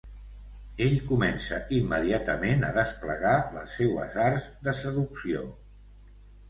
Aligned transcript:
Ell, 0.85 0.95
comença 1.11 1.59
immediatament 1.81 2.67
a 2.71 2.73
desplegar 2.79 3.37
les 3.59 3.77
seues 3.83 4.21
arts 4.31 4.51
de 4.69 4.77
seducció. 4.85 5.47